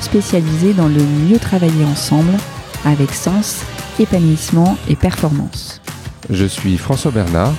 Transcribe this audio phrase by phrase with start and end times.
[0.00, 2.32] spécialisé dans le mieux travailler ensemble
[2.84, 3.62] avec sens,
[3.98, 5.80] épanouissement et performance.
[6.30, 7.52] Je suis François Bernard,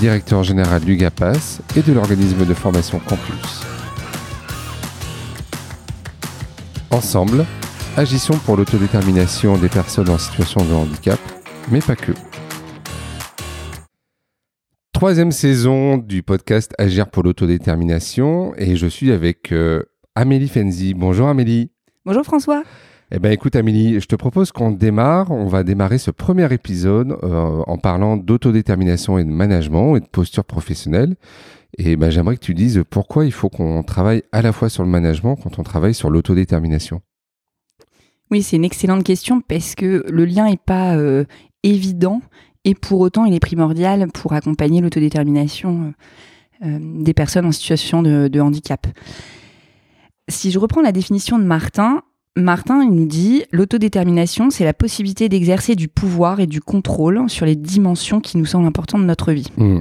[0.00, 3.62] directeur général du GAPAS et de l'organisme de formation Campus.
[6.90, 7.46] Ensemble,
[7.96, 11.18] agissons pour l'autodétermination des personnes en situation de handicap,
[11.70, 12.12] mais pas que.
[14.92, 19.82] Troisième saison du podcast Agir pour l'autodétermination et je suis avec euh,
[20.14, 20.94] Amélie Fenzi.
[20.94, 21.71] Bonjour Amélie.
[22.04, 22.64] Bonjour François.
[23.12, 25.30] Eh bien écoute Amélie, je te propose qu'on démarre.
[25.30, 30.06] On va démarrer ce premier épisode euh, en parlant d'autodétermination et de management et de
[30.06, 31.14] posture professionnelle.
[31.78, 34.82] Et ben, j'aimerais que tu dises pourquoi il faut qu'on travaille à la fois sur
[34.82, 37.02] le management quand on travaille sur l'autodétermination.
[38.32, 41.24] Oui, c'est une excellente question parce que le lien n'est pas euh,
[41.62, 42.20] évident
[42.64, 45.94] et pour autant il est primordial pour accompagner l'autodétermination
[46.64, 48.88] euh, des personnes en situation de, de handicap.
[50.28, 52.02] Si je reprends la définition de Martin,
[52.36, 57.44] Martin, il nous dit l'autodétermination, c'est la possibilité d'exercer du pouvoir et du contrôle sur
[57.44, 59.48] les dimensions qui nous semblent importantes de notre vie.
[59.56, 59.80] Mmh.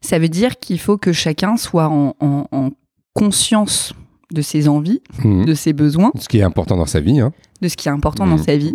[0.00, 2.70] Ça veut dire qu'il faut que chacun soit en, en- en
[3.12, 3.92] conscience
[4.32, 5.44] de ses envies, Mmh.
[5.44, 7.20] de ses besoins, Ce qui est important dans sa vie.
[7.20, 7.32] Hein.
[7.60, 8.30] de ce qui est important Mmh.
[8.30, 8.72] dans sa vie.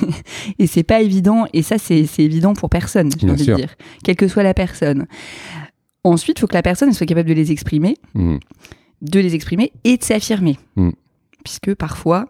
[0.58, 3.74] Et c'est pas évident, et ça c'est évident pour personne, j'ai Bien envie de dire,
[4.02, 5.06] quelle que soit la personne.
[6.04, 7.96] Ensuite, il faut que la personne soit capable de les exprimer.
[9.02, 10.58] De les exprimer et de s'affirmer.
[10.76, 10.90] Mm.
[11.44, 12.26] Puisque parfois,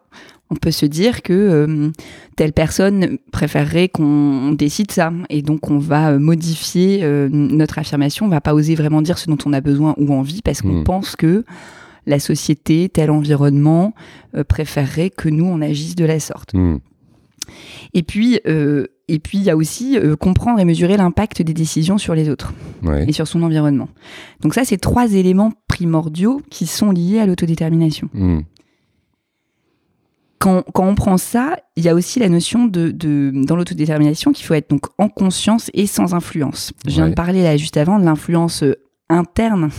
[0.51, 1.91] on peut se dire que euh,
[2.37, 5.13] telle personne préférerait qu'on décide ça.
[5.29, 8.27] Et donc, on va euh, modifier euh, notre affirmation.
[8.27, 10.81] On va pas oser vraiment dire ce dont on a besoin ou envie parce qu'on
[10.81, 10.85] Mm.
[10.85, 11.45] pense que
[12.07, 13.95] la société, tel environnement,
[14.35, 16.55] euh, préférerait que nous, on agisse de la sorte.
[16.55, 16.79] Mmh.
[17.93, 18.41] Et puis,
[19.09, 22.29] et puis il y a aussi euh, comprendre et mesurer l'impact des décisions sur les
[22.29, 22.53] autres
[22.83, 23.05] Ouais.
[23.09, 23.89] et sur son environnement.
[24.41, 28.09] Donc ça, c'est trois éléments primordiaux qui sont liés à l'autodétermination.
[28.13, 28.41] Mmh.
[30.39, 34.31] Quand, quand on prend ça, il y a aussi la notion de, de dans l'autodétermination
[34.31, 36.73] qu'il faut être donc en conscience et sans influence.
[36.87, 37.11] Je viens Ouais.
[37.11, 38.77] de parler là juste avant de l'influence euh,
[39.09, 39.71] interne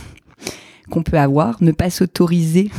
[0.89, 2.71] qu'on peut avoir, ne pas s'autoriser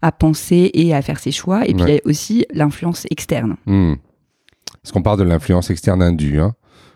[0.00, 1.66] à penser et à faire ses choix.
[1.66, 3.56] Et puis il y a aussi l'influence externe.
[3.66, 3.94] Hmm.
[4.88, 6.40] Parce qu'on parle de l'influence externe indue.
[6.40, 6.54] Hein.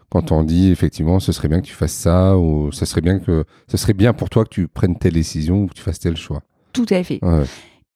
[0.08, 3.18] Quand on dit effectivement, ce serait bien que tu fasses ça, ou ce serait bien
[3.18, 5.98] que ce serait bien pour toi que tu prennes telle décision ou que tu fasses
[5.98, 6.40] tel choix.
[6.72, 7.18] Tout à fait.
[7.20, 7.44] Ouais.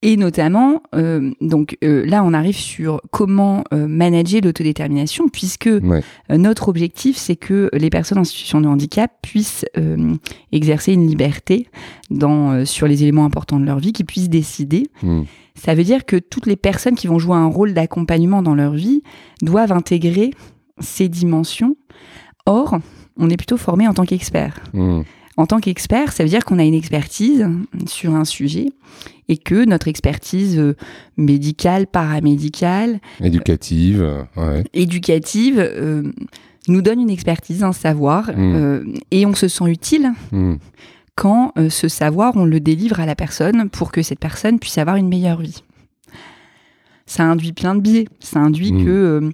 [0.03, 6.03] Et notamment, euh, donc euh, là, on arrive sur comment euh, manager l'autodétermination, puisque Ouais.
[6.37, 9.65] notre objectif, c'est que les personnes en situation de handicap puissent
[10.53, 11.69] exercer une liberté
[12.11, 14.87] dans, sur les éléments importants de leur vie, qu'ils puissent décider.
[15.03, 15.23] Hmm.
[15.55, 18.75] Ça veut dire que toutes les personnes qui vont jouer un rôle d'accompagnement dans leur
[18.75, 19.03] vie
[19.43, 20.31] doivent intégrer
[20.79, 21.77] ces dimensions.
[22.45, 22.79] Or,
[23.17, 24.61] on est plutôt formé en tant qu'expert.
[24.75, 25.03] Hmm.
[25.39, 27.47] En tant qu'expert, ça veut dire qu'on a une expertise
[27.87, 28.69] sur un sujet
[29.29, 30.75] et que notre expertise euh,
[31.17, 34.25] médicale, paramédicale, Éducative.
[34.37, 34.65] ouais.
[34.73, 36.03] éducative euh,
[36.69, 38.55] nous donne une expertise, un savoir, Mm.
[38.57, 40.55] euh, et on se sent utile Hmm.
[41.15, 44.79] quand euh, ce savoir, on le délivre à la personne pour que cette personne puisse
[44.79, 45.63] avoir une meilleure vie.
[47.09, 48.07] Ça induit plein de biais.
[48.19, 48.85] Ça induit Mm.
[48.85, 49.31] que euh,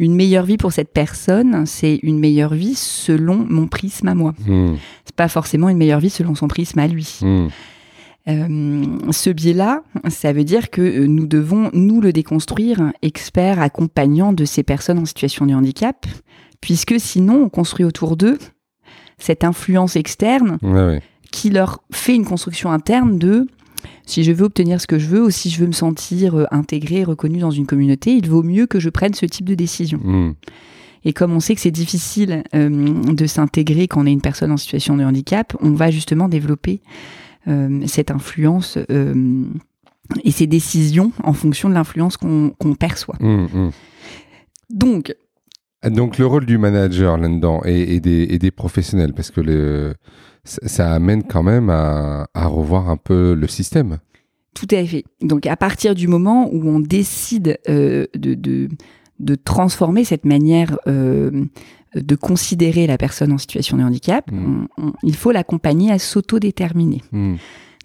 [0.00, 4.34] une meilleure vie pour cette personne, c'est une meilleure vie selon mon prisme à moi.
[4.46, 4.74] Hmm.
[5.04, 7.18] C'est pas forcément une meilleure vie selon son prisme à lui.
[7.22, 7.46] Hmm.
[8.28, 14.32] Euh, ce biais-là, ça veut dire que euh, nous devons, nous, le déconstruire, experts, accompagnants
[14.32, 16.06] de ces personnes en situation de handicap,
[16.60, 18.38] puisque sinon, on construit autour d'eux
[19.18, 21.02] cette influence externe Ouais, ouais.
[21.30, 23.46] qui leur fait une construction interne de
[24.06, 26.44] si je veux obtenir ce que je veux ou si je veux me sentir euh,
[26.50, 29.98] intégré, reconnu dans une communauté, il vaut mieux que je prenne ce type de décision.
[30.02, 30.34] Hmm.
[31.04, 34.52] Et comme on sait que c'est difficile euh, de s'intégrer quand on est une personne
[34.52, 36.80] en situation de handicap, on va justement développer
[37.86, 39.44] cette influence euh,
[40.24, 43.16] et ces décisions en fonction de l'influence qu'on perçoit.
[43.20, 43.46] Hmm.
[43.52, 43.70] Hmm.
[44.70, 45.14] Donc,
[45.84, 49.94] Donc le rôle du manager là-dedans et, et des, et des professionnels, parce que le,
[50.44, 53.98] ça, ça amène quand même à, à revoir un peu le système.
[54.54, 55.04] tout à fait.
[55.20, 58.68] Donc, à partir du moment où on décide euh, de, de,
[59.22, 61.44] de transformer cette manière euh,
[61.94, 64.66] de considérer la personne en situation de handicap, Mm.
[64.78, 67.02] on- on- il faut l'accompagner à s'autodéterminer.
[67.12, 67.34] Hmm.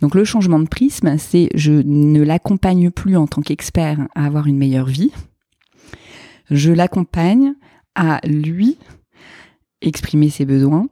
[0.01, 4.47] Donc le changement de prisme, c'est je ne l'accompagne plus en tant qu'expert à avoir
[4.47, 5.11] une meilleure vie.
[6.49, 7.53] Je l'accompagne
[7.95, 8.77] à lui
[9.81, 10.87] exprimer ses besoins,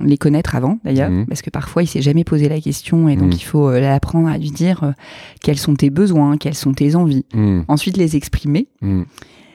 [0.00, 1.26] les connaître avant d'ailleurs, Mhm.
[1.26, 4.28] parce que parfois il s'est jamais posé la question et donc il faut euh, l'apprendre
[4.28, 4.92] à lui dire euh,
[5.40, 7.24] quels sont tes besoins, quelles sont tes envies.
[7.34, 9.02] Mm, Ensuite les exprimer, mm,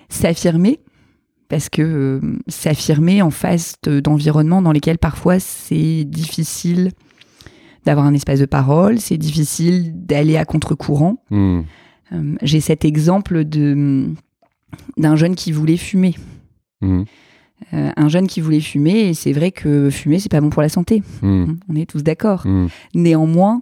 [0.09, 0.79] s'affirmer,
[1.47, 6.91] parce que euh, s'affirmer en face de- d'environnements dans lesquels parfois c'est difficile
[7.85, 11.23] d'avoir un espace de parole, c'est difficile d'aller à contre-courant.
[11.29, 11.61] mm,
[12.11, 14.07] Euh, J'ai cet exemple de
[14.97, 16.15] d'un jeune qui voulait fumer.
[16.81, 17.03] mm,
[17.73, 20.61] Euh, un jeune qui voulait fumer, et c'est vrai que fumer, c'est pas bon pour
[20.61, 21.03] la santé.
[21.21, 22.45] mm, On est tous d'accord.
[22.95, 23.61] Néanmoins,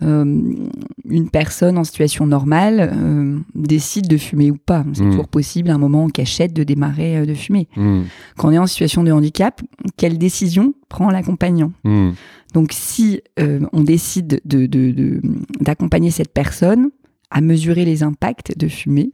[0.00, 4.84] une personne en situation normale euh, décide de fumer ou pas.
[4.92, 5.10] C'est Mm.
[5.10, 7.68] toujours possible à un moment en cachette de démarrer euh, de fumer.
[7.76, 8.02] mm,
[8.36, 9.60] Quand on est en situation de handicap,
[9.96, 11.72] quelle décision prend l'accompagnant?
[11.84, 12.10] Mm,
[12.54, 15.20] Donc si euh, on décide de- de- de-
[15.60, 16.90] d'accompagner cette personne
[17.30, 19.10] à mesurer les impacts de fumer,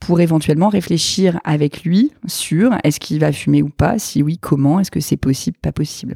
[0.00, 4.80] pour éventuellement réfléchir avec lui sur est-ce qu'il va fumer ou pas, si oui, comment,
[4.80, 6.14] est-ce que c'est possible, pas possible.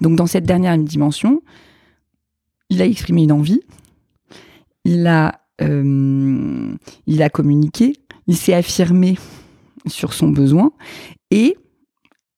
[0.00, 1.42] Donc dans cette dernière dimension,
[2.70, 3.60] il a exprimé une envie,
[4.84, 6.74] il a, euh,
[7.06, 7.94] il a communiqué,
[8.26, 9.18] il s'est affirmé
[9.86, 10.72] sur son besoin
[11.30, 11.56] et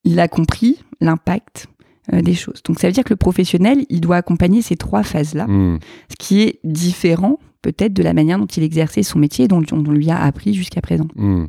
[0.05, 1.69] il a compris l'impact
[2.13, 2.63] euh, des choses.
[2.65, 5.79] Donc ça veut dire que le professionnel, il doit accompagner ces trois phases-là, mm.
[6.11, 9.63] ce qui est différent peut-être de la manière dont il exerçait son métier et dont
[9.71, 11.07] on lui a appris jusqu'à présent.
[11.15, 11.45] Mm.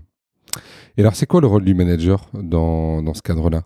[0.98, 3.64] Et alors, c'est quoi le rôle du manager dans, dans ce cadre-là?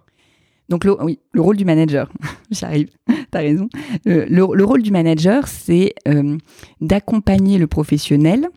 [0.69, 2.11] Donc le, oui, le rôle du manager,
[2.51, 2.89] j'arrive,
[3.31, 3.69] t'as raison.
[4.07, 6.37] Euh, le, le rôle du manager, c'est euh,
[6.81, 8.47] d'accompagner le professionnel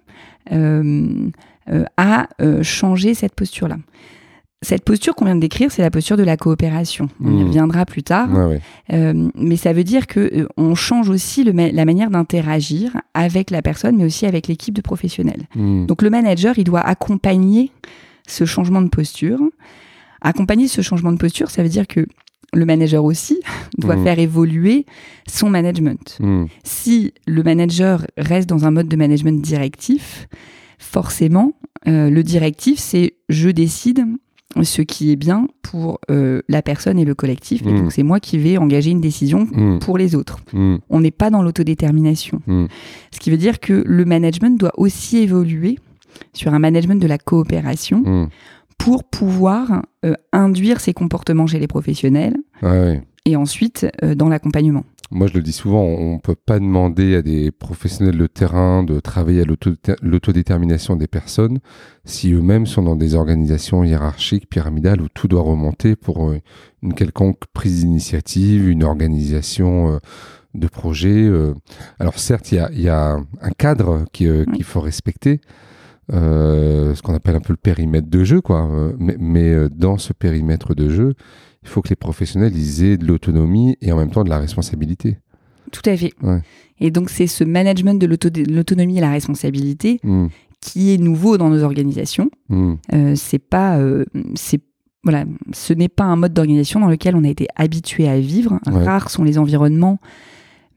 [0.53, 1.29] euh,
[1.97, 2.29] à
[2.63, 3.77] changer cette posture-là.
[4.63, 7.09] Cette posture qu'on vient de décrire, c'est la posture de la coopération.
[7.25, 7.47] On y Mhm.
[7.49, 8.29] reviendra plus tard.
[8.31, 8.61] Ouais,
[8.91, 9.15] ouais.
[9.35, 13.63] Mais ça veut dire que on change aussi le ma- la manière d'interagir avec la
[13.63, 15.45] personne, mais aussi avec l'équipe de professionnels.
[15.55, 17.71] Mm, Donc le manager, il doit accompagner
[18.27, 19.41] ce changement de posture.
[20.23, 22.07] Accompagner ce changement de posture, ça veut dire que
[22.53, 23.39] le manager aussi
[23.79, 24.05] doit Mhm.
[24.05, 24.85] faire évoluer
[25.29, 26.17] son management.
[26.21, 30.27] mm, Si le manager reste dans un mode de management directif,
[30.79, 31.53] forcément,
[31.87, 34.05] euh, le directif, c'est je décide
[34.63, 37.63] ce qui est bien pour euh, la personne et le collectif.
[37.63, 37.79] Et Mhm.
[37.83, 39.47] donc c'est moi qui vais engager une décision
[39.81, 40.39] pour les autres.
[40.91, 42.43] On n'est pas dans l'autodétermination.
[43.13, 45.79] Ce qui veut dire que le management doit aussi évoluer
[46.33, 48.29] sur un management de la coopération.
[48.81, 52.37] Pour pouvoir euh, induire ces comportements chez les professionnels
[53.27, 54.85] et ensuite euh, dans l'accompagnement.
[55.13, 58.83] Moi, je le dis souvent, on ne peut pas demander à des professionnels de terrain
[58.85, 61.59] de travailler à l'auto- l'autodétermination des personnes
[62.05, 66.39] si eux-mêmes sont dans des organisations hiérarchiques, pyramidales, où tout doit remonter pour euh,
[66.83, 70.01] une quelconque prise d'initiative, une organisation
[70.55, 71.31] de projet.
[71.99, 74.47] Alors certes, il y a, il y a un cadre Oui.
[74.55, 75.41] qu'il faut respecter,
[76.13, 78.69] ce qu'on appelle un peu le périmètre de jeu, quoi.
[78.71, 81.15] Euh, Mais, mais, euh, dans ce périmètre de jeu,
[81.63, 84.39] il faut que les professionnels ils aient de l'autonomie et en même temps de la
[84.39, 85.19] responsabilité.
[85.73, 86.13] Tout à fait.
[86.23, 86.41] Ouais.
[86.81, 90.27] Et donc c'est ce management de l'auto- de l'autonomie et la responsabilité Mm,
[90.61, 92.31] qui est nouveau dans nos organisations.
[92.49, 94.05] mm, Euh, c'est pas, euh,
[94.35, 94.61] c'est
[95.05, 98.59] voilà, ce n'est pas un mode d'organisation dans lequel on a été habitué à vivre.
[98.67, 98.85] Ouais.
[98.85, 99.99] Rares sont les environnements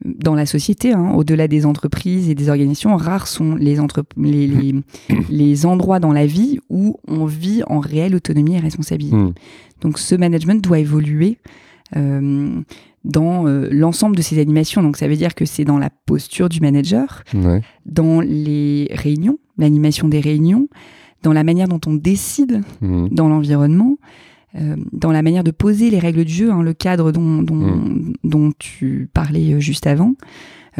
[0.03, 3.77] dans la société, hein, au-delà des entreprises et des organisations, rares sont les,
[4.17, 4.75] les, les,
[5.29, 9.15] les endroits dans la vie où on vit en réelle autonomie et responsabilité.
[9.15, 9.33] mm,
[9.81, 11.37] Donc ce management doit évoluer
[11.95, 12.61] euh,
[13.03, 14.81] dans euh, l'ensemble de ces animations.
[14.81, 19.37] Donc ça veut dire que c'est dans la posture du manager, ouais, dans les réunions,
[19.57, 20.67] l'animation des réunions,
[21.21, 23.97] dans la manière dont on décide mm, dans l'environnement,
[24.55, 27.83] euh, dans la manière de poser les règles du jeu, hein, le cadre dont, dont,
[28.23, 30.13] dont tu parlais euh, juste avant.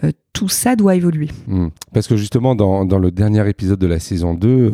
[0.04, 1.28] Euh, tout ça doit évoluer.
[1.48, 1.68] mm.
[1.94, 4.72] Parce que justement, dans, dans le dernier épisode de la saison 2, euh,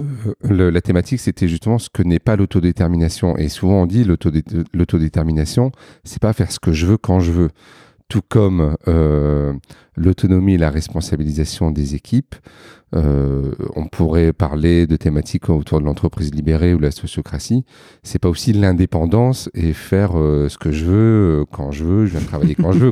[0.49, 3.35] le- la thématique, c'était justement ce que n'est pas l'autodétermination.
[3.37, 5.71] Et souvent, on dit l'autodé- l'autodétermination,
[6.03, 7.49] c'est pas faire ce que je veux quand je veux.
[8.09, 9.53] Tout comme euh,
[9.95, 12.35] l'autonomie et la responsabilisation des équipes,
[12.95, 17.65] euh, on pourrait parler de thématiques autour de l'entreprise libérée ou de la sociocratie.
[18.01, 22.17] C'est pas aussi l'indépendance et faire euh, ce que je veux quand je veux, je
[22.17, 22.91] viens travailler quand je veux.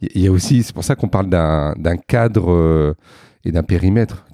[0.00, 2.96] Il y a aussi, c'est pour ça qu'on parle d'un cadre
[3.44, 4.24] et d'un périmètre.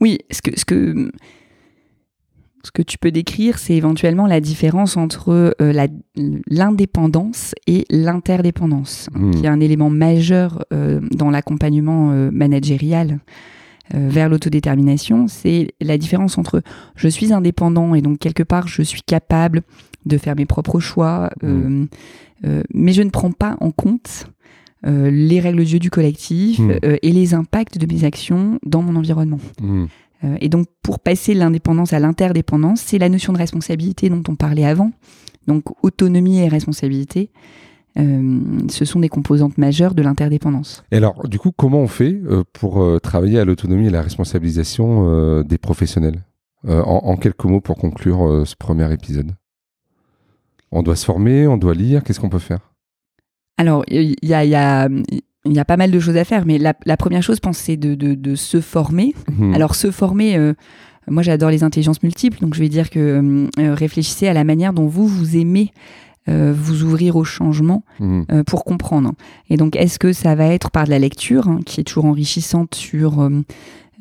[0.00, 1.10] Oui, ce que, ce que,
[2.68, 5.86] ce que tu peux décrire, c'est éventuellement la différence entre euh,
[6.50, 13.20] l'indépendance et l'interdépendance, qui est un élément majeur euh, dans l'accompagnement euh, managérial
[13.94, 15.28] vers l'autodétermination.
[15.28, 16.60] C'est la différence entre
[16.94, 19.62] je suis indépendant et donc quelque part je suis capable
[20.04, 21.86] de faire mes propres choix, euh,
[22.74, 24.26] mais je ne prends pas en compte
[24.84, 26.72] les règles de jeu du collectif Hmm.
[27.02, 29.40] et les impacts de mes actions dans mon environnement.
[29.60, 29.86] Hmm.
[30.24, 34.22] Euh, et donc, pour passer de l'indépendance à l'interdépendance, c'est la notion de responsabilité dont
[34.28, 34.90] on parlait avant.
[35.46, 37.30] Donc, autonomie et responsabilité,
[37.98, 40.84] euh, ce sont des composantes majeures de l'interdépendance.
[40.90, 45.42] Et alors, du coup, comment on fait euh, pour travailler à l'autonomie et la responsabilisation
[45.42, 46.22] des professionnels?
[46.66, 49.30] En, en quelques mots pour conclure ce premier épisode.
[50.72, 52.72] On doit se former, on doit lire, qu'est-ce qu'on peut faire?
[53.58, 54.88] Alors, il y a, il y, a,
[55.44, 57.40] il y a pas mal de choses à faire, mais la, la première chose, je
[57.40, 59.14] pense, c'est de, de, de se former.
[59.38, 59.54] Hmm.
[59.54, 60.54] Alors, se former, euh,
[61.06, 64.72] moi j'adore les intelligences multiples, donc je vais dire que euh, réfléchissez à la manière
[64.72, 65.72] dont vous, vous aimez
[66.28, 69.12] euh, vous ouvrir au changement euh, pour comprendre.
[69.48, 72.04] Et donc, est-ce que ça va être par de la lecture, hein, qui est toujours
[72.04, 73.26] enrichissante sur,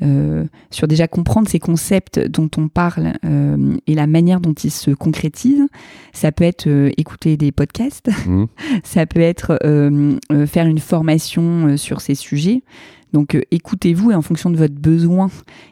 [0.04, 4.72] euh, sur déjà comprendre ces concepts dont on parle euh, et la manière dont ils
[4.72, 5.68] se concrétisent
[6.13, 8.46] Ça peut être euh, écouter des podcasts, Hmm.
[8.84, 9.60] ça peut être
[10.48, 12.63] faire une formation sur ces sujets.
[13.13, 15.30] Donc écoutez-vous et en fonction de votre besoin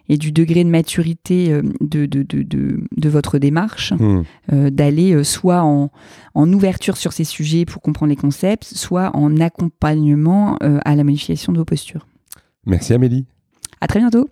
[0.09, 1.49] et du degré de maturité
[1.81, 3.93] de, de, de, de, de votre démarche,
[4.53, 5.91] euh, d'aller soit en,
[6.33, 11.51] en ouverture sur ces sujets pour comprendre les concepts, soit en accompagnement à la modification
[11.51, 12.07] de vos postures.
[12.65, 13.25] Merci Amélie.
[13.81, 14.29] À très bientôt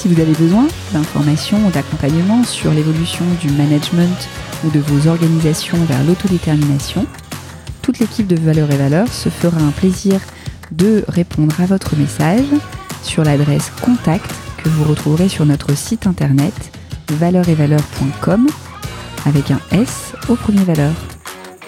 [0.00, 4.28] Si vous avez besoin d'informations ou d'accompagnement sur l'évolution du management
[4.64, 7.04] ou de vos organisations vers l'autodétermination,
[7.82, 10.18] toute l'équipe de Valeurs et Valeurs se fera un plaisir
[10.72, 12.46] de répondre à votre message
[13.02, 14.32] sur l'adresse contact
[14.64, 16.54] que vous retrouverez sur notre site internet
[17.10, 18.48] valeuretvaleurs.com
[19.26, 20.92] avec un S au premier valeur.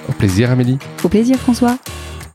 [0.08, 0.78] Au plaisir Amélie.
[1.04, 1.76] Au plaisir François